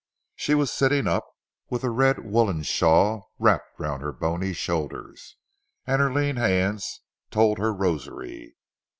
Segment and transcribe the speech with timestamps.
[0.35, 1.27] She was sitting up,
[1.69, 5.35] with a red woollen shawl wrapped round her bony shoulders,
[5.85, 8.55] and her lean hands told her rosary.